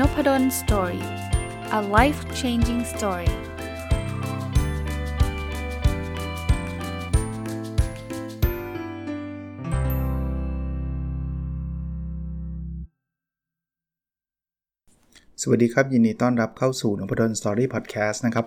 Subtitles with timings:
[0.00, 1.04] Noppadol Story
[1.78, 3.30] a life changing story
[15.42, 18.46] สวัสดีครับ ยินดีต้อนรับเข้าสู่นพดล Story Podcast นะครับ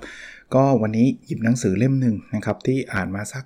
[0.55, 3.43] ก็วันนี้หยิบหนังสือเล่มหนึ่งนะครับ ที่อ่านมาสัก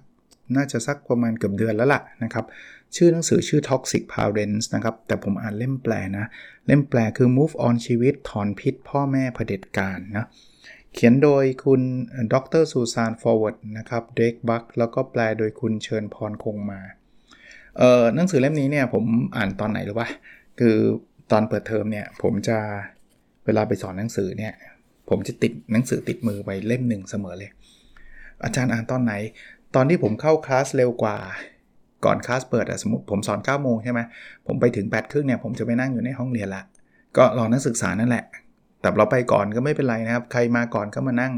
[0.57, 2.45] น่าจะสักประมาณเกือบเดือนแล้วล่ะนะครับ
[2.95, 6.25] ชื่อหนังสือชื่อ Toxic Parents นะครับ แต่ผมอ่านเล่มแปลนะ
[6.67, 10.27] เล่มแปลคือ Move on ชีวิตถอนพิษ พ่อแม่เผด็จการนะ
[10.93, 11.81] เขียนโดยคุณ
[12.33, 16.81] ดร Susan Forward นะครับ Craig Buck แล้วก็แปลโดยคุณเชิญพรคงมา
[17.77, 19.03] เอ่อหนังสือเล่มนี้เนี่ยผม
[19.37, 20.09] อ่านตอนไหนหรือวะ
[20.59, 20.75] คือ
[21.31, 22.57] ตอนเปิดเทอมเนี่ยผมจะ
[23.45, 24.53] เวลาไปสอนหนังสือเนี่ย
[25.09, 27.51] ผมจะติดหนังสือติดมือไปเล่มหนึ่งเสมอเลย
[28.43, 29.13] อาจารย์อ่านตอนไหน
[29.75, 31.17] ตอนที่ผมเข้าคลาสเร็วกว่า
[32.05, 33.99] ก่อนคลาสเปิดอะสมมติผมสอน9ก้าโมงใช่ไหม
[34.47, 36.63] ผมไปถึง8ปดครึ่งเนี่ยผมจะไปนั่งอยู่ในห้องเรียนละ
[37.17, 38.25] ก็รอนักศึกษานั่นแหละ
[38.81, 41.33] แต่เราไปก่อนก็ไม่เป็นไรนะครับ ใครมาก่อนก็มานั่ง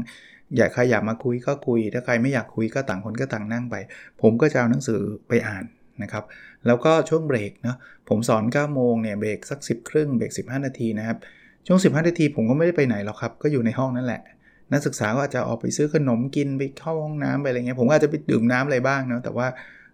[0.56, 3.76] อยากใครอยากมาคุยก็คุย ถ้าใครไม่อยากคุยก็ต่างคนก็ต่างนั่งไป
[4.22, 5.64] ผมก็จะเอาหนังสือไปอ่าน
[6.02, 6.24] นะครับ
[6.66, 7.76] แล้วก็ช่วงเบรกเนาะ
[8.08, 11.18] ผมสอน9ก้าโมงเนี่ยเบรกสัก 10ครึ่งเบรก15 นาทีนะครับ
[11.66, 14.22] ช่วง 15 นาทีผมก็ไม่ได้ไปไหนหรอกครับ ก็อยู่ในห้องนั่นแหละ
[14.72, 19.46] นักศึกษาก็อาจจะออกไปซื้อขนมกินไปเข้าห้องน้ำไปอะไรเงี้ยผมก็อาจจะไปดื่มน้ำอะไรบ้างเนาะแต่ว่า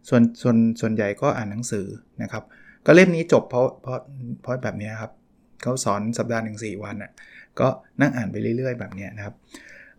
[0.08, 1.86] ส่วนส่วนส่วนใหญ่ก็อ่านหนังสือ
[2.22, 2.42] นะครับ
[2.86, 3.98] ก็เล่มนี้จบเพราะเพราะ
[4.42, 5.12] เพราะแบบนี้ครับ
[5.62, 7.10] เขาสอนสัปดาห์หนึ่งสี่วันอะ
[7.60, 7.68] ก็
[8.00, 9.34] นั่งอ่านไปเรื่อย ๆ แบบนี้นะครับ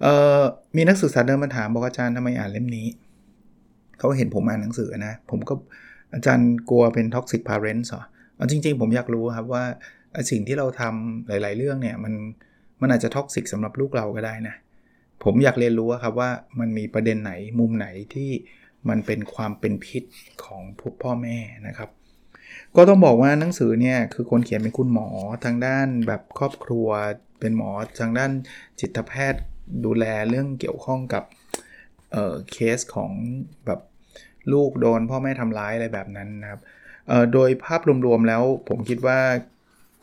[0.02, 0.41] เอ่อ
[0.75, 2.87] มีนักศึกษาเดินมาถามบอกอาจารย์ทำไมอ่านเล่มนี้
[3.99, 5.53] เขาเห็นผมอ่านหนังสือนะ ผมก็
[6.13, 8.02] อาจารย์กลัวเป็น toxic parent เหรอ
[8.35, 9.63] เอาจริง ๆ ผมอยากรู้ครับว่า
[10.31, 12.13] สิ่งที่เราทำหลาย ๆ เรื่องเนี่ยมัน
[12.84, 14.56] มันอาจจะ toxic สำหรับลูกเราก็ได้นะ
[15.23, 18.30] ผมอยากเรียนรู้ครับว่ามันมีประเด็นไหนมุมไหนที่
[18.89, 20.03] มันเป็นความเป็นพิษ
[20.45, 21.89] ของพ,พ่อแม่นะครับ
[22.76, 25.09] ก็ต้องบอกว่าหนังสือเนี่ยคือคนเขียนเป็นคุณหมอ
[25.45, 26.88] ทางด้านแบบครอบครัว
[27.39, 28.32] เป็นหมอทางด้าน
[28.80, 29.43] จิตแพทย์
[29.86, 31.23] ดูแลเรื่องเกี่ยวข้องกับ
[32.11, 33.11] เอ่อเคสของ
[33.66, 33.80] แบบ
[34.54, 36.61] ลูกโดนพ่อแม่ทำร้ายอะไรแบบนั้นนะครับ
[37.33, 39.20] โดยภาพรวมๆแล้วผมคิดว่า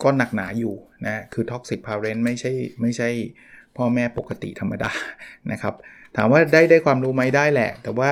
[0.02, 0.74] ก็หนักหนาอยู่
[1.06, 3.08] นะคือ toxic parent ไม่ใช่ไม่ใช่
[3.76, 4.90] พ่อแม่ปกติธรรมดา
[5.52, 5.74] นะครับ
[6.16, 8.10] ถามว่าได้ได้ความรู้ไหมได้แหละ แต่ว่า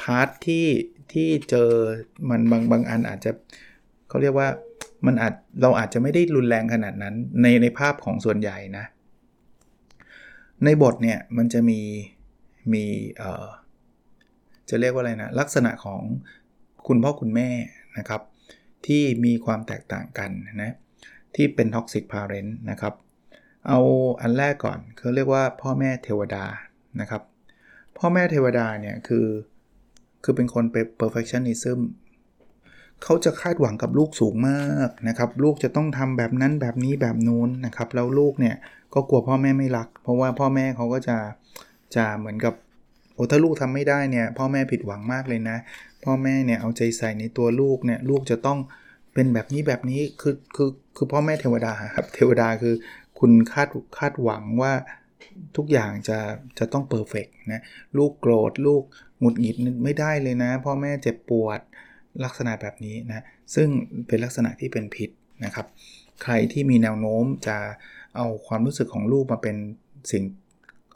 [0.00, 0.66] พาร์ทที่
[1.12, 1.70] ที่เจอ
[2.30, 3.30] มันบางบางอันอาจจะ
[4.08, 4.48] เขาเรียกว่า
[5.06, 8.84] มันอาจเราอาจจะไม่ได้รุนแรงขนาดนั้นในในภาพของส่วนใหญ่นะ
[10.64, 11.80] ในบทเนี่ยมันจะมี
[12.72, 12.84] มี
[13.18, 13.46] เอ่อ
[14.68, 16.00] จะเรียกว่าอะไรนะ ลักษณะของ
[16.86, 17.48] คุณพ่อคุณแม่
[17.98, 18.22] นะครับ
[18.86, 20.30] ที่มีความแตกต่างกัน
[20.62, 20.72] นะ
[21.36, 22.94] ที่เป็น toxic parent นะครับ
[23.68, 23.80] เอา
[24.20, 26.44] อันแรกก่อนเขาเรียกว่าพ่อแม่เทวดา
[27.00, 27.22] นะครับ
[27.98, 29.26] พ่อแม่เทวดาเนี่ยคือ
[30.24, 31.80] คือเป็นคนเป็น perfectionism
[33.02, 38.56] เขาจะคาดหวังกับลูกสูงมากนะครับ ลูกจะต้องทำแบบนั้นแบบนี้แบบนู้นนะครับ แล้วลูกเนี่ย
[38.94, 41.16] ก็กลัวพ่อแม่ไม่รัก เพราะว่าพ่อแม่เขาก็จะ
[41.96, 42.54] จะเหมือนกับ
[43.14, 45.56] โอ้ถ้าลูกทำไม่ได้เนี่ยพ่อแม่ผิดหวังมากเลยนะ
[46.04, 48.58] พ่อแม่เนี่ยเอาใจใส่ในตัวลูกเนี่ยลูกจะต้อง
[49.14, 52.74] เป็นแบบนี้แบบนี้คือคือคือพ่อแม่เทวดาครับเทวดาคือ
[53.18, 54.72] คุณคาดคาดหวังว่า
[55.56, 56.18] ทุกอย่างจะ
[56.58, 57.62] จะต้องเพอร์เฟกนะ
[57.98, 58.82] ลูกโกรธลูก
[59.20, 61.60] หงุดหงิดไม่ได้เลยนะ พ่อแม่เจ็บปวด
[62.24, 63.68] ลักษณะแบบนี้นะซึ่ง
[64.06, 65.10] เป็นลักษณะที่เป็นผิด
[65.44, 65.66] นะครับ
[66.22, 67.56] ใครที่มีแนวโน้มจะ
[68.16, 69.56] เอาความรู้สึกของลูกมาเป็น
[70.10, 70.22] สิ่ง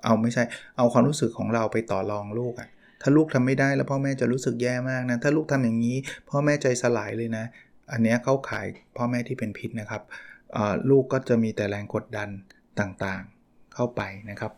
[0.05, 0.43] เอาไม่ใช่
[0.77, 2.69] เอาความรู้สึกของเราไปต่อรองลูกอะ่ะ
[3.03, 5.97] ถ้าลูกทำไม่ได้แล้วพ่อแม่จะรู้สึกแย่มากนะ ถ้าลูกทำอย่างนี้
[6.31, 7.45] พ่อแม่ใจสลายเลยนะ
[7.91, 8.67] อันนี้เข้าขาย
[8.97, 10.03] พ่อแม่ที่เป็นพิษนะครับ
[10.91, 12.29] ลูกก็จะมีแต่แรงกดดัน
[12.81, 14.53] ต่างๆเข้าไปนะครับ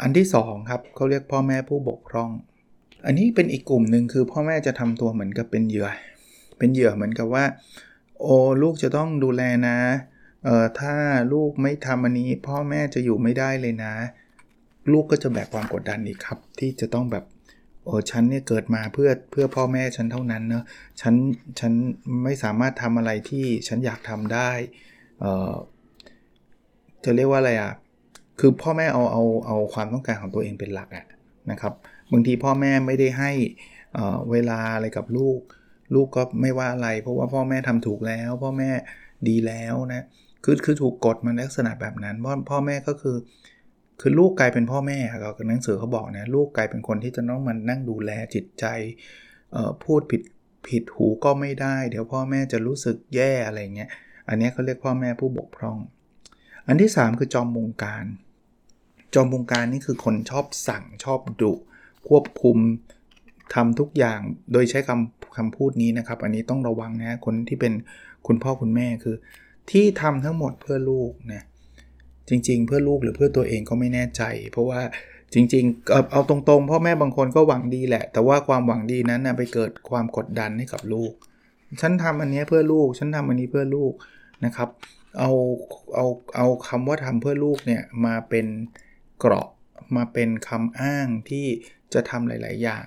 [0.00, 2.30] อันที่2ครับเขาเรียกพ่อแม่ผู้บกพร่อง
[3.06, 5.88] อันนี้เป็นอีกกลุ่มหนึ่งคือพ่อแม่จะทำตัวเหมือนกับเป็นเหยื่อ
[6.58, 7.44] เป็นเหยื่อเหมือนกับว่า
[8.20, 9.78] โอ้ลูกจะต้องดูแลนะ
[10.44, 10.94] เออถ้า
[11.32, 13.94] ลูกไม่ทำอันนี้ พ่อแม่จะอยู่ไม่ได้เลยนะ
[14.92, 17.24] ลูกก็จะแบกความกดดันอีกครับ ที่จะต้องแบบ
[17.84, 20.64] โอ้ฉันเนี่ยเกิดมาเพื่อเพื่อพ่อแม่ฉันเท่านั้นเนอะ
[21.00, 21.14] ฉัน
[21.60, 21.72] ฉัน
[22.24, 24.50] ไม่สามารถทำอะไรที่ฉันอยากทำได้
[25.20, 25.54] เอ่อ
[27.04, 27.72] จะเรียกว่าอะไรอะ่ะ
[28.40, 31.06] คือพ่อแม่เอาเอาเอาความต้องการของตัวเองเป็นหลักอะ
[31.50, 31.72] นะครับ
[32.12, 33.30] บางทีพ่อแม่ไม่ได้ให้
[34.30, 35.40] เวลาอะไรกับลูก
[35.94, 38.70] ลูกก็ไม่ว่าอะไร เพราะว่าพ่อแม่ทำถูกแล้ว พ่อแม่
[39.28, 40.02] ดีแล้วนะ
[40.44, 43.16] คือคือถูกกดมาลักษณะแบบนั้นเพราะพ่อแม่ก็คือ
[44.02, 48.64] คือลูกกลายเป็นพ่อแม่ครับหนังสือเขาบอกนะลูกกลายเป็นคนที่จะต้องมันนั่งดูแลจิตใจ
[49.84, 50.22] พูดผิด
[50.68, 53.90] ผิดหูก็ไม่ได้ เดี๋ยวพ่อแม่จะรู้สึกแย่อะไรเงี้ย
[54.28, 55.78] อันนี้เขาเรียกพ่อแม่ผู้บกพร่อง
[56.66, 58.04] อันที่ 3 คือจอมบงการ
[59.14, 61.52] จอมบงการนี่คือคนชอบสั่งชอบดุ
[62.08, 62.58] ควบคุม
[63.54, 64.20] ทำทุกอย่าง
[64.52, 67.72] โดยใช้คำคำพูดนี้นะครับ อันนี้ต้องระวังนะคนที่เป็น
[68.26, 69.16] คุณพ่อคุณแม่คือ
[69.70, 71.42] ที่ทำทั้งหมดเพื่อลูกนะ
[72.28, 74.80] จริง ๆ เพื่อลูกหรือเพื่อตัวเองก็ไม่แน่ใจ เพราะว่า
[75.34, 81.12] จริงๆ เอาตรงๆ พ่อแม่บางคนก็หวังดีแหละ แต่ว่าความหวังดีนั้นนะไปเกิดความกดดันให้กับลูก
[81.80, 83.92] ฉันทำอันนี้เพื่อลูก ฉันทำอันนี้เพื่อลูก
[84.44, 84.68] นะครับ
[85.18, 85.30] เอา
[85.96, 88.46] เอาเอาคำว่าทำเพื่อลูกเนี่ยมาเป็น
[89.18, 89.48] เกราะ
[89.96, 91.46] มาเป็นคำอ้างที่
[91.94, 92.84] จะทำหลาย ๆ อย่าง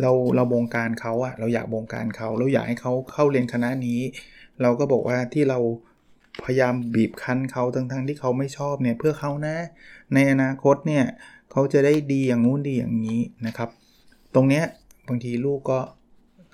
[0.00, 4.00] เราเราบงการเขาอะเราอยากบงการเขาเราอยากให้เขาเข้าเรียนคณะนี้
[4.62, 5.58] เราก็บอกว่าที่เรา
[6.44, 9.56] พยายามบีบคั้นเขาทั้งๆที่เขาไม่ชอบเนี่ยเพื่อเขานะ
[10.14, 11.04] ในอนาคตเนี่ย
[11.52, 13.70] เขาจะได้ดีอย่างงู้นดีอย่างนี้นะครับ
[14.34, 14.64] ตรงเนี้ย
[15.08, 15.78] บางทีลูกก็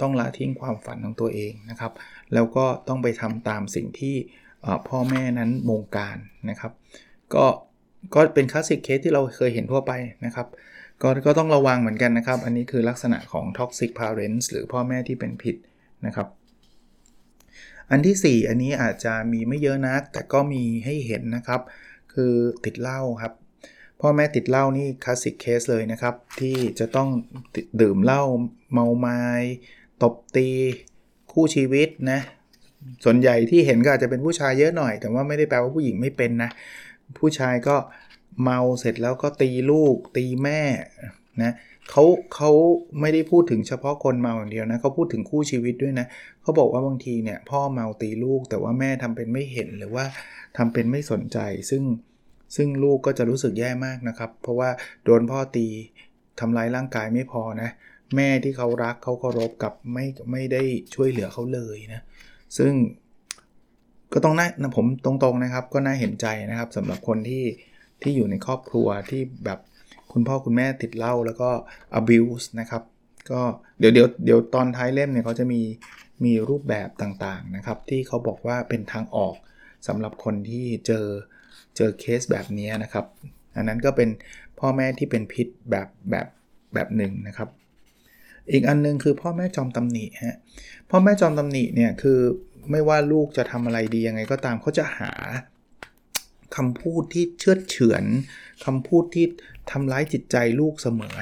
[0.01, 1.93] ต้องละทิ้งความฝันของตัวเองนะครับ
[2.35, 4.17] แล้วก็ต้องไปทำตามสิ่งที่
[4.89, 6.17] พ่อแม่นั้นบงการ
[6.51, 6.73] นะครับ
[7.35, 7.47] ก็
[8.15, 9.93] ก็เป็น classic case ที่เราเคยเห็นทั่วไป
[10.27, 10.47] นะครับ
[11.03, 15.57] ก็ก็ต้องระวังเหมือนกันนะครับ อันนี้คือลักษณะของ toxic parents หรือพ่อแม่ที่เป็นพิษ
[16.07, 16.29] นะครับ
[17.91, 21.61] อันที่ 4 อันนี้อาจจะมีไม่เยอะนัก แต่ก็มีให้เห็นนะครับ
[22.13, 22.35] คือ
[22.65, 23.33] ติดเหล้าครับ
[24.01, 27.09] พ่อแม่ติดเหล้านี่ classic case เลยนะครับ ที่จะต้อง
[27.81, 28.23] ดื่มเหล้า
[28.73, 29.23] เมาไม้
[30.03, 30.49] ตบตี
[31.33, 32.21] คู่ชีวิตนะ
[33.05, 36.51] ส่วนใหญ่ที่เห็นก็อาจจะเป็นผู้ชายเยอะหน่อย แต่ว่าไม่ได้แปลว่าผู้หญิงไม่เป็นนะ
[37.19, 37.77] ผู้ชายก็
[38.43, 40.61] เมาเสร็จแล้วก็ตีลูกตีแม่
[41.43, 41.53] นะ
[41.91, 42.05] เขา
[42.35, 42.51] เขา
[43.01, 46.07] ไม่ได้พูดถึงเฉพาะคนเมาอย่างเดียวนะเขาพูดถึงคู่ชีวิตด้วยนะ
[46.43, 50.05] เขาบอกว่าบางทีเนี่ยพ่อเมาตีลูกแต่ว่าแม่ทำเป็นไม่เห็นหรือว่า
[50.57, 51.39] ทำเป็นไม่สนใจ
[51.71, 51.83] ซึ่ง
[52.57, 54.71] ซึ่งลูกก็จะรู้สึกแย่มากนะครับ เพราะว่า
[55.05, 55.67] โดนพ่อตี
[56.41, 57.71] ทำร้ายร่างกายไม่พอนะ
[58.17, 60.63] แม่ที่เขารักเขาเคารพกับไม่ไม่ได้
[60.95, 62.03] ช่วยเหลือเขาเลยนะ
[62.59, 62.73] ซึ่ง
[64.13, 67.45] ก็ต้องน่าผมตรงๆนะครับ ก็น่าเห็นใจนะครับสำหรับคนที่
[68.03, 69.59] ที่อยู่ในครอบครัวที่แบบ
[70.13, 71.51] คุณพ่อคุณแม่ติดเหล้าแล้วก็
[71.99, 72.83] abuse นะครับ
[73.31, 73.41] ก็
[73.79, 75.61] เดี๋ยวเดี๋ยวเดี๋ยวตอนท้ายเล่มเนี่ยเขาจะมี
[76.25, 79.35] มีรูปแบบต่างๆนะครับ ที่เขาบอกว่าเป็นทางออก
[79.87, 81.07] สำหรับคนที่เจอ
[81.77, 83.05] เจอเคสแบบนี้นะครับ
[83.57, 84.09] อันนั้นก็เป็น
[84.61, 86.27] พ่อแม่ที่เป็นพิษแบบแบบ
[86.75, 87.49] แบบหนึ่งนะครับ
[88.53, 90.39] อีกอันนึงคือพ่อแม่จอมตำหนิฮะ
[90.91, 92.19] พ่อแม่จอมตำหนิเนี่ยคือ
[92.71, 95.13] ไม่ว่าลูกจะทำอะไรดียังไงก็ตามเขาจะหา
[96.57, 98.05] คำพูดที่เชื่อเฉือน
[98.65, 99.27] คำพูดที่
[99.71, 101.17] ทำร้ายจิตใจลูกเสมอ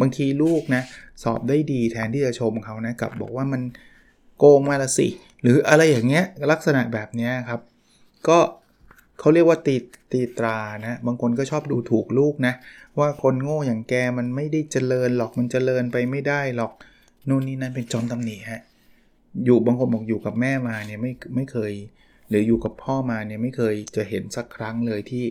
[0.00, 0.82] บางทีลูกนะ
[1.22, 3.62] สอบได้ดีแทนที่จะชมเขานะกลับบอกว่ามัน
[4.38, 5.08] โกงมาละสิ
[5.42, 7.60] หรืออะไรอย่างเงี้ยลักษณะแบบนี้ครับ
[8.28, 8.38] ก็
[9.18, 9.76] เขาเรียกว่าตี
[10.12, 12.54] ตีตรานะบางคนก็ชอบดูถูกลูกนะ
[12.98, 16.72] ว่าคนโง่อย่างแกมันไม่ได้เจริญหรอกมันเจริญไปไม่ได้หรอก
[17.28, 18.62] นู่นนี่นั่นเป็นจอมตำหนิฮะ
[19.44, 21.72] อยู่บางคนบอกอยู่กับแม่มาเนี่ยไม่ไม่เคย
[22.32, 25.24] หรืออยู่กับพ่อมาเนี่ยไม่เคยจะเห็นสักครั้งเลยที่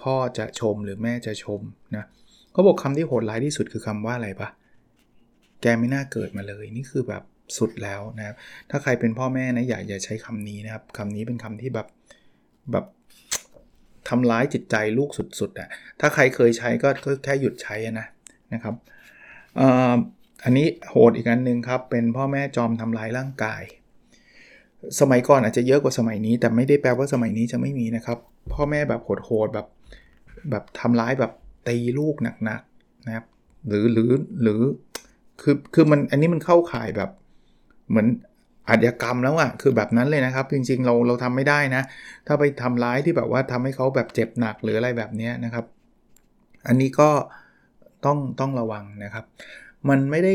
[0.00, 1.60] พ่อจะชมหรือแม่จะชม
[1.96, 2.04] นะ
[2.52, 4.48] เขาบอกคำที่โหดร้ายที่สุดคือคำว่าอะไรปะ
[5.62, 7.22] แกไม่น่าเกิดมาเลยนี่คือแบบ
[7.58, 8.36] สุดแล้วนะครับ
[8.70, 11.86] ถ้าใครเป็นพ่อแม่นะอย่าอย่าใช้คำนี้นะครับคำนี้เป็นคำที่แบบ
[12.72, 12.84] แบบ
[14.08, 15.68] ทำร้ายจิตใจลูกสุดๆอะ่ะ
[16.00, 16.88] ถ้าใครเคยใช้ก็
[17.24, 18.06] แค่หยุดใช้นะ
[18.52, 18.74] นะครับ
[20.44, 23.62] อันนี้โหดอีกอันหนึ่งครับ เป็นพ่อแม่จอมทำลายร่างกาย
[25.00, 28.18] สมัยก่อนอาจจะเยอะกว่าสมัยนี้ แต่ไม่ได้แปลว่าสมัยนี้จะไม่มีนะครับ
[28.52, 29.66] พ่อแม่แบบโหดๆแบบ
[30.50, 31.32] แบบทำร้ายแบบ
[31.68, 33.24] ตีลูกหนักๆนะครับ
[33.66, 34.10] หรือหรือ
[34.42, 34.60] หรือ
[35.42, 37.10] คือคือมันอันนี้มันเข้าข่ายแบบ
[37.90, 38.06] เหมือน
[38.68, 41.82] อาชญากรรมแล้วอะคือแบบนั้นเลยนะครับ จริงๆเราเราทำไม่ได้นะ
[42.26, 45.64] ถ้าไปทำร้ายที่แบบว่าทำให้เขาแบบเจ็บหนักหรืออะไรแบบนี้นะครับ
[46.66, 47.10] อันนี้ก็
[48.04, 49.24] ต้องต้องระวังนะครับ
[49.88, 50.34] มันไม่ได้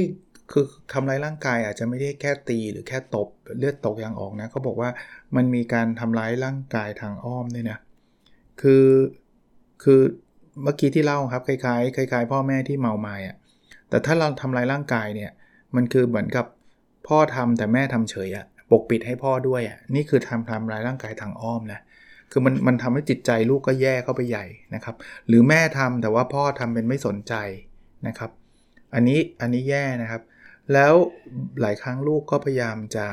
[0.51, 3.27] คือทำร้ายร่างกายอาจจะไม่ได้แค่ตีหรือแค่ตบ
[3.58, 4.89] เลือดตกยางออกนะเขาบอกว่า
[5.36, 7.77] มันมีการทำร้ายร่างกายทางอ้อมด้วยนะ
[8.62, 8.88] คือ
[9.84, 10.01] คือ
[10.63, 13.36] เมื่อกี้ที่เล่าครับคล้ายๆคล้ายๆ พ่อแม่ที่เมาไม้อะ
[13.89, 15.31] แต่ถ้าเราทำร้ายร่างกายเนี่ย
[15.75, 16.46] มันคือเหมือนกับ
[17.08, 21.79] พ่อทำแต่แม่ทำเฉยอะปกปิดให้พ่อด้วยอะนี่คือทำทำร้ายร่างกายทางอ้อมนะ
[22.31, 24.96] คือมันมันทำให้จิตใจลูกก็แย่เข้าไปใหญ่นะครับ
[25.27, 27.34] หรือแม่ทำแต่ว่าพ่อทำเป็นไม่สนใจ
[28.08, 28.31] นะครับ
[28.93, 30.22] อันนี้อันนี้แย่นะครับ
[30.73, 30.93] แล้ว
[31.61, 33.05] หลายครั้งลูกก็พยายามจะ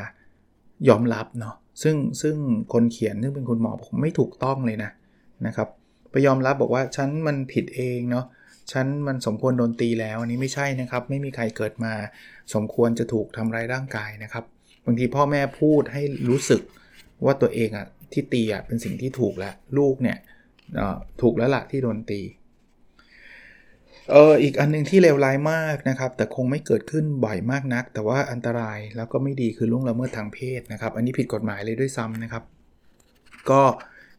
[0.89, 2.37] ยอมรับเนาะซึ่งซึ่ง
[2.73, 4.91] คนเขียนซึ่งเป็นคุณหมอผมไม่ถูกต้องเลยนะ
[5.47, 5.69] นะครับ
[6.11, 8.27] ไปยอมรับบอกว่าฉันมันผิดเองเนาะ
[8.73, 11.93] ฉันมันสมควรโดนตีแล้วอันนี้ไม่ใช่นะครับ ไม่มีใครเกิดมา
[12.55, 14.45] สมควรจะถูกทำร้ายร่างกายนะครับ
[14.85, 16.61] บางทีพ่อแม่พูดให้รู้สึก
[17.25, 20.19] ว่าตัวเองอะที่ตีอะเป็นสิ่งที่ถูกแล้วลูกเนี่ย
[21.23, 22.21] ถูกแล้วละที่โดนตี
[24.11, 32.43] เอออีกอันนึงที่เลวร้ายมากนะครับ แต่คงไม่เกิดขึ้นบ่อยมากนัก แต่ว่าอันตรายแล้วก็ไม่ดีคือล่วงละเมิดทางเพศนะครับ อันนี้ผิดกฎหมายเลยด้วยซ้ำนะครับ
[33.51, 33.63] ก็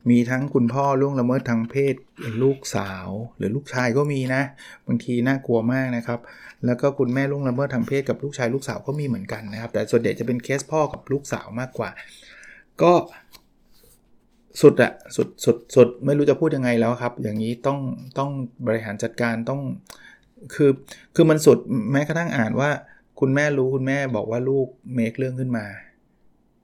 [0.10, 1.96] มีทั้งคุณพ่อล่วงละเมิดทางเพศ
[2.43, 4.41] ลูกสาว หรือลูกชายก็มีนะ
[4.88, 6.19] บางทีน่ากลัวมากนะครับ
[6.65, 11.89] แล้วก็คุณแม่ล่วงละเมิดทางเพศกับลูกชายลูกสาวก็มีเหมือนกันนะครับ แต่ส่วนใหญ่จะเป็นเคสพ่อกับลูกสาวมากกว่า
[12.81, 12.93] ก็
[14.62, 17.80] สุดอะสุดสุดสุดไม่รู้จะพูดยังไงแล้วครับ อย่างนี้ต้อง
[18.18, 18.30] ต้อง
[18.68, 19.62] บริหารจัดการต้อง
[20.54, 20.72] คือ
[21.16, 21.58] คือมันสุด
[21.92, 22.70] แม้กระทั่งอ่านว่า
[23.20, 25.66] คุณแม่รู้คุณแม่บอกว่าลูกเมคเรื่องขึ้นมา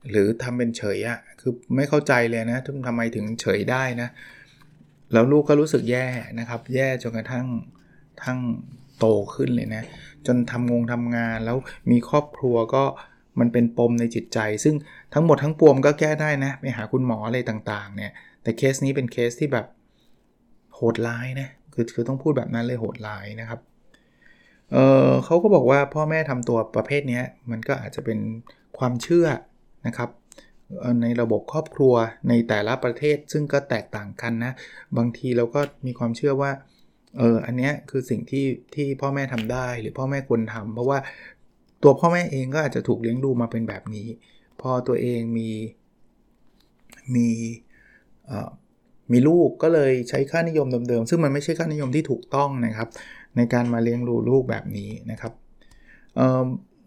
[0.10, 4.10] หรือทำเป็นเฉยอะคือไม่เข้าใจเลยนะทำไมถึงเฉยได้นะ
[5.14, 6.06] แล้วลูกก็รู้สึกแย่
[6.40, 7.46] นะครับ แย่จนกระทั่ง
[8.24, 8.40] ทั้ง
[9.00, 9.84] โตขึ้นเลยนะ
[10.28, 11.58] จนทำงงทำงานแล้ว
[11.92, 12.84] มีครอบครัวก็
[13.40, 14.76] มันเป็นปมในจิตใจ ซึ่ง
[15.14, 18.12] ทั้งหมดทั้งปวงก็แก้ได้นะ ไปหาคุณหมออะไรต่างๆเนี่ย
[18.44, 19.66] แต่เคสนี้เป็นเคสที่แบบ
[20.76, 23.60] โหดร้ายนะ คือคือต้องพูดแบบนั้นเลยโหดร้ายนะครับ
[24.72, 24.78] เอ
[25.08, 28.20] อเขาก็บอกว่าพ่อแม่ทำตัวประเภทนี้มันก็อาจจะเป็น
[28.78, 29.28] ความเชื่อ
[29.88, 30.10] นะครับ
[31.02, 31.94] ในระบบครอบครัว
[32.30, 34.54] ในแต่ละประเทศซึ่งก็แตกต่างกันนะ
[34.98, 36.52] บางทีเราก็มีความเชื่อว่า
[37.18, 41.00] เอออันนี้คือสิ่งที่ที่พ่อแม่ทำได้หรือพ่อแม่ควรทำเพราะว่า
[41.84, 44.08] ตัวพ่อแม่เองก็อาจจะถูกเลี้ยงดูมาเป็นแบบนี้
[44.62, 45.50] พอตัวเองมี
[47.16, 47.28] มี
[49.12, 52.90] มีลูกก็เลยใช้ค่านิยมเดิมๆ ซึ่งมันไม่ใช่ค่านิยมที่ถูกต้องนะครับ
[53.38, 55.34] ในการมาเลี้ยงดูลูกแบบนี้นะครับ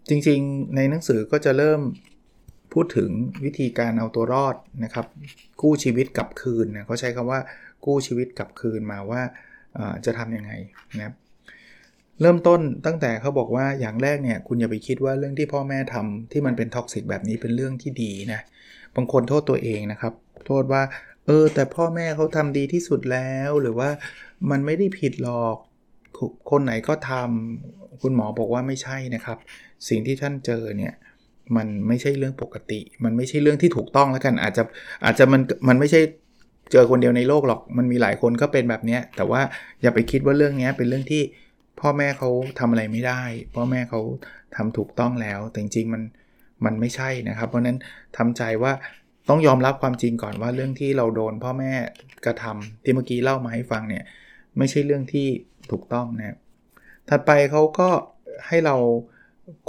[0.09, 1.81] จริงๆ ในหนังสือก็จะเริ่ม
[2.73, 3.09] พูดถึง
[3.45, 5.05] วิธีการเอาตัวรอดนะครับ
[5.61, 7.39] กู้ชีวิตกลับคืนนะเขาใช้คำว่า
[7.85, 9.21] กู้ชีวิตกลับคืนมาว่า
[10.05, 10.51] จะทำยังไง
[10.97, 11.15] นะครับ
[12.21, 18.41] เริ่มต้นตั้งแต่เขาบอกว่าอย่างแรกเนี่ยคุณอย่าไปคิดว่าเรื่องที่พ่อแม่ทำที่มันเป็นท็อกซิกแบบนี้เป็นเรื่องที่ดีนะ
[18.95, 20.13] บางคนโทษตัวเองนะครับ
[20.45, 20.81] โทษว่า
[21.25, 23.89] เออ แต่พ่อแม่เขาทำดีที่สุดแล้วหรือว่า
[24.51, 25.55] มันไม่ได้ผิดหรอก
[26.51, 29.37] คนไหนก็ทำคุณหมอบอกว่าไม่ใช่นะครับ
[29.87, 30.93] สิ่งที่ท่านเจอเนี่ย
[31.55, 34.63] มันไม่ใช่เรื่องปกติ มันไม่ใช่เรื่องที่ถูกต้องแล้วกัน อาจจะ
[35.05, 36.01] อาจจะมันมันไม่ใช่
[36.71, 39.41] เจอคนเดียวในโลกหรอก มันมีหลายคนก็เป็นแบบนี้แต่ว่า
[39.81, 41.21] อย่าไปคิดว่าเรื่องนี้เป็นเรื่องที่
[41.81, 43.21] พ่อแม่เขาทำอะไรไม่ได้
[43.55, 44.01] พ่อแม่เขา
[44.55, 46.03] ทำถูกต้องแล้ว แต่จริงๆมัน
[46.65, 47.77] มันไม่ใช่นะครับ เพราะนั้น
[48.17, 48.73] ทำใจว่า
[49.29, 51.71] ต้องยอมรับความจริงก่อนว่าเรื่องที่เราโดน พ่อแม่
[52.25, 54.03] กระทำที่เมื่อกี้เล่ามาให้ฟังเนี่ย
[54.57, 55.27] ไม่ใช่เรื่องที่
[55.71, 56.37] ถูกต้องนะครับ
[57.09, 57.89] ถัดไปเขาก็
[58.47, 58.75] ให้เรา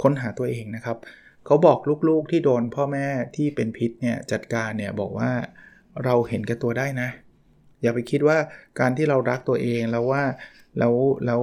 [0.01, 0.97] ค้นหาตัวเองนะครับ
[1.45, 5.31] เขาบอกลูกๆที่โดนพ่อแม่ที่เป็นพิษเนี่ยจัดการเนี่ยบอกว่า
[6.03, 7.09] เราเห็นแก่ตัวได้นะ
[7.81, 8.37] อย่าไปคิดว่า
[8.79, 10.23] การที่เรารักตัวเองแล้วว่า
[10.79, 10.93] แล้ว
[11.25, 11.41] แล้ว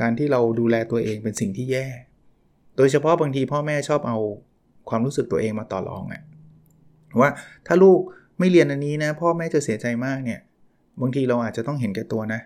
[0.00, 1.86] การที่เราดูแลตัวเองเป็นสิ่งที่แย่
[2.76, 4.18] โดยเฉพาะบางทีพ่อแม่ชอบเอา
[4.88, 6.22] ความรู้สึกตัวเองมาต่อรองอะ
[7.20, 7.30] ว่า
[7.66, 8.00] ถ้าลูก
[8.38, 10.40] ไม่เรียนอันนี้นะพ่อแม่จะเสียใจมากเนี่ย
[11.00, 12.40] บางทีเราอาจจะต้องเห็นแก่ตัวนะ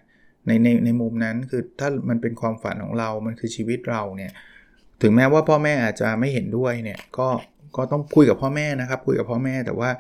[0.47, 4.33] ในในในมุมนั้นคือถ้ามันเป็นความฝันของเรา มันคือชีวิตเราเนี่ย
[5.03, 7.29] ถึงแม้ว่าพ่อแม่อาจจะไม่เห็นด้วยเนี่ยก็
[7.77, 9.91] ก็ต้องคุยกับพ่อแม่นะครับ คุยกับพ่อแม่แต่ว่า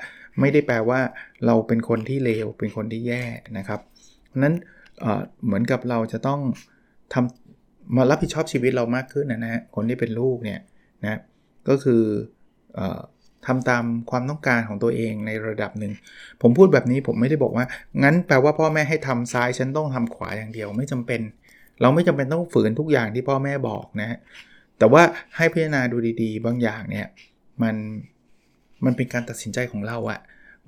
[0.41, 1.00] ไม่ได้แปลว่า
[1.47, 3.25] เราเป็นคนที่เลวเป็นคนที่แย่
[3.59, 3.81] นะครับ
[4.43, 4.55] นั้น
[5.45, 6.41] เหมือนกับเราจะต้อง
[7.12, 10.61] ทำมารับผิดชอบชีวิตเรามากขึ้นนะฮะคนที่เป็นลูกเนี่ย
[11.05, 11.21] นะ
[11.69, 12.03] ก็คือ
[12.79, 12.81] อ
[13.47, 15.93] ทำตามความต้องการของตัวเองในระดับหนึ่ง
[16.43, 17.64] ผมพูดแบบนี้ผมไม่ได้บอกว่า
[18.03, 21.21] งั้นแปลว่าพ่อแม่ให้ทำซ้ายฉันต้องทำขวาอย่างเดียวไม่จำเป็น
[21.81, 24.19] เราไม่จำเป็นต้องฝืนทุกอย่างที่พ่อแม่บอกนะ
[24.79, 25.03] แต่ว่า
[25.37, 27.07] ให้พิจารณาดูดีๆ บางอย่างเนี่ย
[27.62, 27.76] มัน
[28.87, 30.21] มันเป็นการตัดสินใจของเราอะ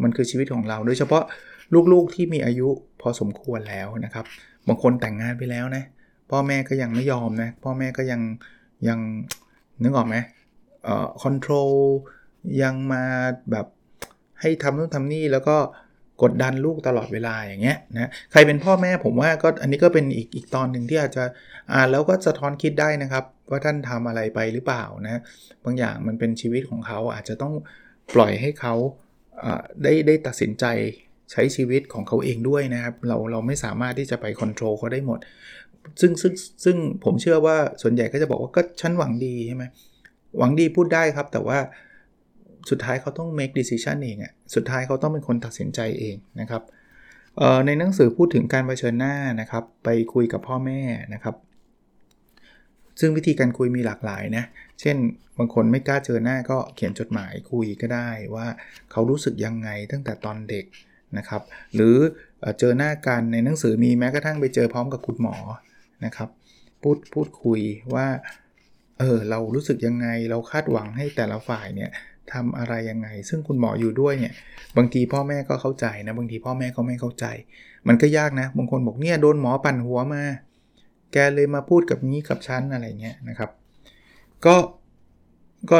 [0.02, 1.22] มันคือชีวิตของเราโดยเฉพาะ
[1.92, 2.68] ลูกๆที่มีอายุ
[3.00, 4.24] พอสมควรแล้วนะครับ
[4.68, 5.84] บางคนแต่งงานไปแล้วนะ
[6.30, 8.20] พ่อแม่ก็ยังไม่ยอมนะพ่อแม่ก็ยัง
[8.88, 8.98] ยัง
[9.82, 10.16] นึกออกไหม
[10.84, 11.72] เอ่อคอนโทรล
[12.62, 13.02] ยังมา
[13.50, 13.66] แบบ
[14.40, 15.56] ให้ทำนู่นทำนี่แล้วก็
[16.22, 21.24] กดดันลูกตลอดเวลาอย่างเงี้ยนะใครเป็นพ่อแม่ผมว่าก็อันนี้ก็เป็นอีกอีกตอนหนึ่งที่อาจจะ
[21.72, 25.20] อ่านแล้วก็สะท้อนคิดได้นะครับ ว่าท่านทำอะไรไปหรือเปล่านะ
[25.64, 27.54] บางอย่างมันเป็นชีวิตของเขาอาจจะต้อง
[28.14, 28.74] ปล่อยให้เขา
[29.82, 30.64] ได้ได้ตัดสินใจ
[31.32, 35.18] ใช้ชีวิตของเขาเองด้วยนะครับ เราเราไม่สามารถที่จะไปควบคุมเขาได้หมด
[36.00, 36.32] ซึ่งซึ่ง
[36.64, 39.64] ซึ่งผมเชื่อว่าส่วนใหญ่ก็จะบอกว่าก็ฉันหวังดีใช่ไหม
[40.38, 41.58] หวังดีพูดได้ครับ แต่ว่า
[42.70, 46.62] สุดท้ายเขาต้อง make decision เองอะสุดท้ายเขาต้องเป็นคนตัดสินใจเองนะครับ
[47.66, 50.80] ในหนังสือพูดถึงการเผชิญหน้านะครับ ไปคุยกับพ่อแม่
[51.14, 51.34] นะครับ
[53.00, 54.96] ซึ่งวิธีการคุยมีหลากหลายนะเเช่น
[55.38, 58.46] บางคนไม่กล้าเจอหน้าก็เขียนจดหมายคุยก็ได้ว่า
[58.90, 60.64] เขารู้สึกยังไงตั้งแต่ตอนเด็ก
[61.18, 61.42] นะครับ
[61.74, 61.96] หรือ
[62.58, 65.36] เจอหน้ากันในหนังสือมีแม้กระทั่งไปเจอพร้อมกับคุณหมอ
[66.04, 66.28] นะครับ
[66.82, 67.60] พูดพูดคุย
[67.94, 68.06] ว่า
[68.98, 71.90] เออเรารู้สึกยังไงเราคาดหวังให้แต่ละฝ่ายเนี่ย
[72.32, 74.32] ทำอะไรยังไง ซึ่งคุณหมออยู่ด้วยเนี่ย
[74.76, 77.26] บางทีพ่อแม่ก็เข้าใจนะบางทีพ่อแม่ก็ไม่เข้าใจ
[77.88, 80.22] มันก็ยากนะบางคนบอกเนี่ยโดนหมอปั่นหัวมา
[81.12, 83.50] แกเลยมาพูดกับนี้กับฉันอะไรเงี้ยนะครับ
[84.46, 84.56] ก็
[85.70, 85.78] ก็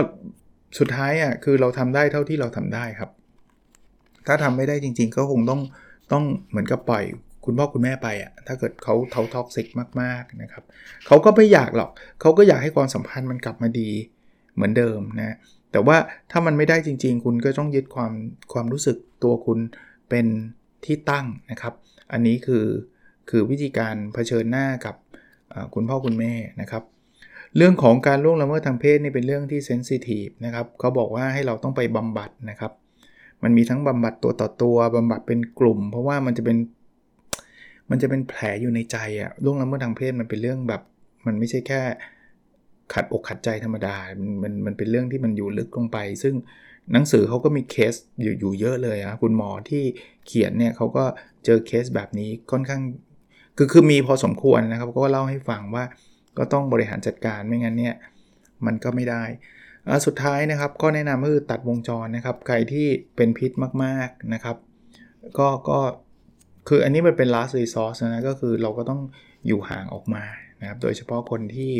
[0.79, 3.11] สุดท้ายอะคือเราทำได้เท่าที่เราทำได้ครับ
[4.27, 5.61] ถ้าทำไม่ได้จริง ๆ ก็คงต้อง
[6.13, 7.05] ต้องเหมือนกับปล่อย
[7.45, 9.67] คุณพ่อคุณแม่ไปอะถ้าเกิดเขาเขาท็อกซิก
[10.01, 10.65] มากๆนะครับ
[11.07, 13.91] เขาก็ไม่อยากหรอกเขาก็อยากให้ความสัมพันธ์มันกลับมาดี
[14.55, 15.37] เหมือนเดิมนะ
[15.73, 15.97] แต่ว่า
[16.31, 18.13] ถ้ามันไม่ได้จริง ๆ คุณก็ต้องยึดความ
[18.53, 19.59] ความรู้สึกตัวคุณ
[20.11, 20.27] เป็น
[20.85, 21.75] ที่ตั้งนะครับ
[22.13, 22.65] อันนี้คือ
[23.31, 24.95] คือวิธีการเผชิญหน้ากับ
[25.75, 26.83] คุณพ่อคุณแม่นะครับ
[27.57, 32.73] เรื่องของการล่วงละเมิดทางเพศนี่เป็นเรื่องที่เซนซิทีฟนะครับเขาบอกว่าให้เราต้องไปบำบัดนะครับ
[33.43, 36.57] มันมีทั้งบำบัดตัวต่อตัวบำบัดเป็นกลุ่ม เพราะว่ามันจะเป็น
[37.91, 40.83] มันจะเป็นแผลอยู่ในใจอะล่วงละเมิดทางเพศมันเป็นเรื่องแบบ
[41.27, 41.81] มันไม่ใช่แค่
[42.93, 46.35] ขัดอกขัดใจธรรมดา มันมันมันเป็นเรื่องที่มันอยู่ลึกลงไป ซึ่ง
[46.93, 49.83] หนังสือเขาก็มีเคสอยู่อยู่เยอะเลยอะคุณหมอที่
[50.27, 51.05] เขียนเนี่ยเขาก็
[51.45, 52.83] เจอเคสแบบนี้ค่อนข้าง
[53.57, 55.85] คือคือมีพอสมควรนะครับก็เล่าให้ฟังว่า
[56.39, 57.95] ก็ต้องบริหารจัดการไม่งั้นเนี่ย
[58.67, 59.25] มันก็ไม่ได้
[60.07, 63.51] สุดท้ายนะครับก็แนะนำคือตัดวงจรนะครับ ใครที่เป็นพิษ
[63.85, 64.57] มากๆนะครับ
[65.39, 65.79] ก็ก็
[66.69, 69.01] คืออันนี้มันเป็น last resource นะก็คือเราก็ต้อง
[69.47, 70.25] อยู่ห่างออกมา
[70.61, 71.73] นะครับ โดยเฉพาะคนที่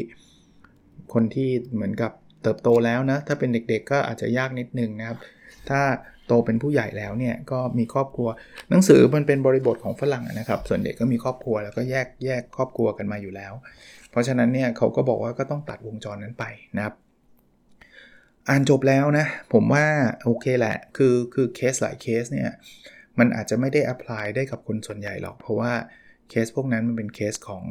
[1.15, 5.19] คนที่เหมือนกับเติบโตแล้วนะ ถ้าเป็นเด็กๆก็อาจจะยากนิดนึงนะครับ
[5.69, 5.81] ถ้า
[6.27, 8.29] โตเป็นผู้ใหญ่แล้วเนี่ยก็มีครอบครัว
[8.71, 13.53] หนังสือมันเป็นบริบทของฝรั่งนะครับ ส่วนเด็กก็มีครอบครัวแล้วก็แยกแยกครอบครัวกันมาอยู่แล้ว
[14.11, 16.45] เพราะฉะนั้นเนี่ยเขาก็บอกว่าก็ต้องตัดวงจรนั้นไป
[16.77, 16.95] นะครับ
[18.49, 19.85] อ่านจบแล้วนะ ผมว่า
[20.25, 22.51] โอเคแหละ คือคือเคสหลายเคสเนี่ย
[23.19, 25.73] มันอาจจะไม่ได้ apply ได้กับคนส่วนใหญ่หรอก เพราะว่า
[26.31, 27.65] เคสพวกนั้นมันเป็นเคสของ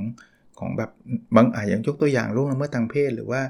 [0.59, 0.91] ของแบบ
[1.35, 3.41] บางอ่าอย่างยกตัวอย่างล่วงละเมิดทางเพศ หรือว่า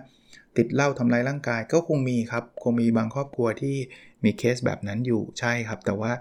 [0.58, 3.76] ติดเหล้าทำลายร่างกายก็คงมีครับ คงมีบางครอบครัวที่
[4.26, 6.12] มีเคสแบบนั้นอยู่ใช่ครับ แต่ว่า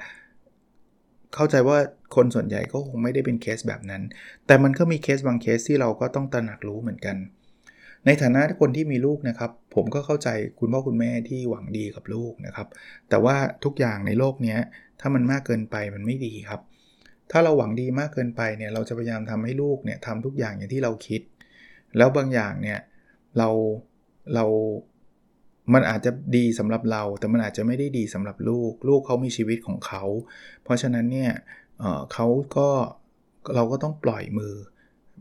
[1.35, 1.79] เข้าใจว่า
[2.17, 4.03] คนส่วนใหญ่ก็คงไม่ได้เป็นเคสแบบนั้น
[4.47, 7.17] แต่มันก็มีเคสบางเคสที่เราก็ต้องตระหนักรู้เหมือนกัน
[8.07, 12.69] ในฐานะคนที่มีลูกนะครับ ผมก็เข้าใจคุณพ่อคุณแม่ที่หวังดีกับลูกนะครับ
[13.11, 14.57] แต่ว่าทุกอย่างในโลกนี้
[15.01, 16.61] ถ้ามันมากเกินไปมันไม่ดีครับ
[17.31, 21.21] ถ้าเราหวังดีมากเกินไปเนี่ยเราจะพยายามทำให้ลูกเนี่ยทำทุกอย่างอย่างที่เราคิด
[21.97, 22.79] แล้วบางอย่างเนี่ย
[23.39, 23.49] เรา
[24.35, 24.45] เรา
[25.73, 30.05] มันอาจจะดีสำหรับเรา แต่มันอาจจะไม่ได้ดีสำหรับลูก ลูกเขามีชีวิตของเขา
[30.63, 31.33] เพราะฉะนั้นเนี่ย
[31.79, 32.69] เเขาก็
[33.55, 34.55] เราก็ต้องปล่อยมือ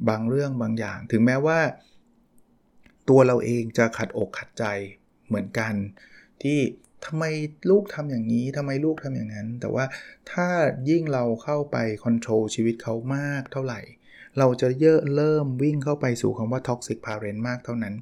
[0.09, 1.59] บางเรื่องบางอย่าง ถึงแม้ว่า
[3.09, 4.65] ตัวเราเองจะขัดอกขัดใจ
[5.27, 5.73] เหมือนกัน
[6.43, 6.59] ที่
[7.05, 7.23] ทำไม
[7.69, 9.85] ลูกทำอย่างนี้ทำไมลูกทำอย่างนั้น แต่ว่า
[10.31, 10.47] ถ้า
[10.89, 13.79] ยิ่งเราเข้าไปcontrol ชีวิตเขามากเท่าไหร่
[14.39, 17.93] เราจะเยอะเริ่มวิ่งเข้าไปสู่คำว่า toxic parent มากเท่านั้น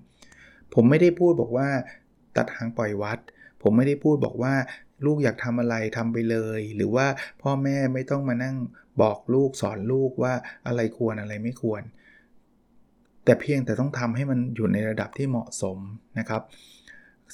[0.73, 1.69] ผมไม่ได้พูดบอกว่า
[2.37, 3.19] ตัดหางปล่อยวัด
[3.61, 4.53] ผมไม่ได้พูดบอกว่า
[5.05, 7.07] ลูกอยากทำอะไรทำไปเลย หรือว่า
[7.41, 8.55] พ่อแม่ไม่ต้องมานั่ง
[9.01, 10.33] บอกลูกสอนลูกว่า
[10.67, 11.81] อะไรควรอะไรไม่ควร
[13.25, 15.77] แต่เพียงแต่ต้องทำให้มันอยู่ในระดับที่เหมาะสม
[16.19, 16.41] นะครับ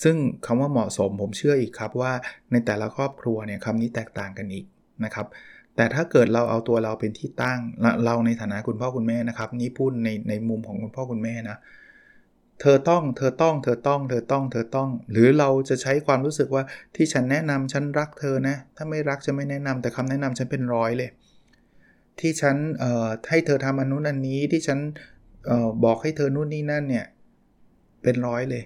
[0.03, 2.11] ซึ่งคำว่าเหมาะสมผมเชื่ออีกครับว่า
[2.51, 4.65] ในแต่ละครอบครัวเนี่ยคำนี้แตกต่างกันอีก
[5.05, 5.27] นะครับ
[5.75, 7.59] แต่ถ้าเกิดเราเอาตัวเราเป็นที่ตั้ง
[8.05, 16.63] เราในฐานะคุณพ่อคุณแม่นะครับ นี่พูดในในมุมของคุณพ่อคุณแม่นะเเธอต้อง เธอต้อง เธอต้อง เธอต้อง เธอต้อง หรือเราจะใช้ความรู้สึกว่า
[16.95, 21.09] ที่ฉันแนะนำฉันรักเธอนะ ถ้าไม่รักจะไม่แนะนำแต่คำแนะนำฉันเป็นร้อยเลย
[22.19, 22.55] ที่ฉัน
[23.29, 24.79] ให้เธอทำอันนู้นอันนี้ที่ฉัน
[25.49, 27.05] ออบอกให้เธอนู่นนี่นั่นเนี่ย
[28.03, 28.63] เป็นร้อยเลย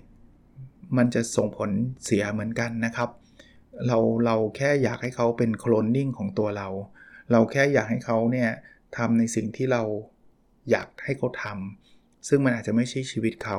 [0.97, 1.71] มันจะส่งผล
[2.03, 3.09] เสียเหมือนกันนะครับ
[3.87, 6.67] เราเราแค่อยากให้เขาเป็นโคลนนิ่งของตัวเรา
[7.31, 8.49] เราแค่อยากให้เขาเนี่ย
[8.97, 9.83] ทำในสิ่งที่เรา
[10.69, 11.80] อยากให้เขาทำ
[12.27, 13.57] ซึ่งมันอาจจะไม่ใช่ชีวิตเขา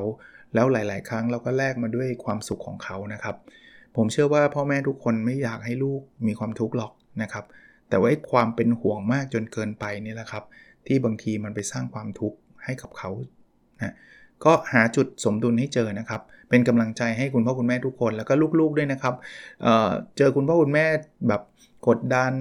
[0.54, 3.36] แล้วหลาย ๆ ครั้งเราก็แลกมาด้วยความสุขของเขานะครับ
[3.96, 7.44] ผมเชื่อว่าพ่อแม่ทุกคนไม่อยากให้ลูกมีความทุกข์หรอกนะครับ
[7.88, 10.44] แต่ว่าความเป็นห่วงมากจนเกินไปนี่แหละครับ
[10.86, 13.10] ที่บางทีมันไปสร้างความทุกข์ให้กับเขา
[13.82, 13.94] นะ
[14.44, 16.20] ก็หาจุดสมดุลให้เจอนะครับ
[16.50, 19.14] เป็นกำลังใจให้คุณพ่อคุณแม่ทุกคนแล้วก็ลูกๆด้วยนะครับ
[19.62, 20.86] เเจอคุณพ่อคุณแม่
[21.28, 21.42] แบบ
[21.88, 22.32] กดดัน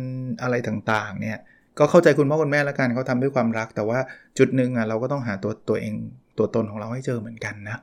[0.42, 1.38] อะไรต่างๆเนี่ย
[1.80, 4.00] ก็เข้าใจคุณพ่อคุณแม่ล้วกันเขาทำด้วยความรัก แต่ว่า
[4.38, 5.94] จุดหนึ่งอะเราก็ต้องหาตัวตัวเอง
[6.38, 7.82] ตัวตนของเราให้เจอเหมือนกันนะ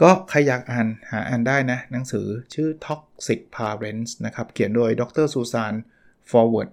[0.00, 5.74] ก็ใครอยากอ่านหาอ่านได้นะ หนังสือชื่อ Toxic Parents นะครับ เขียนโดยดรซูซาน
[6.30, 6.70] ฟอร์เวิร์ด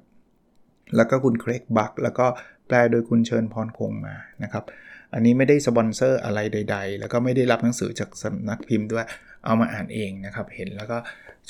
[0.95, 2.25] แล้วก็คุณเครกบักแล้วก็
[2.67, 4.63] แปลโดยคุณเชิญพรคงมานะครับ
[5.13, 9.05] อันนี้ไม่ได้สปอนเซอร์อะไรใด ๆ แล้วก็ไม่ได้รับหนังสือจากสำนักพิมพ์ด้วย
[9.45, 10.97] เอามาอ่านเองนะครับ เห็นแล้วก็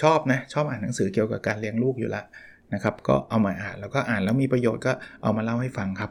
[0.02, 2.24] ชอบนะ ชอบอ่านหนังสือเกี่ยวกับการเลี้ยงลูกอยู่ละ
[2.74, 4.92] นะครับก็เอามาอ่านแล้วก็อ่านแล้วมีประโยชน์ก็
[5.24, 6.10] เอามาเล่าให้ฟังครับ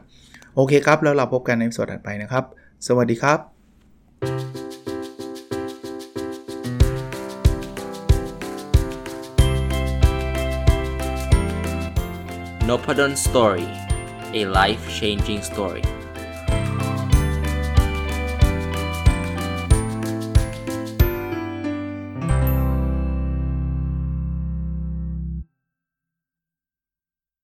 [0.55, 2.43] โอเคครับ แล้วเราพบกันในสดถัดไปนะครับ
[2.87, 3.39] สวัสดีครับ
[12.69, 13.67] n o p a d o n Story
[14.39, 16.02] a life changing story